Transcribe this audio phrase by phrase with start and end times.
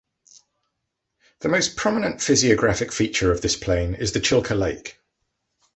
[1.41, 4.97] The most prominent physiographic feature of this plain is the Chilka Lake.